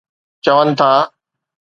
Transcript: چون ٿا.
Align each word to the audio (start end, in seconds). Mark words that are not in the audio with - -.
چون 0.45 0.67
ٿا. 0.79 0.91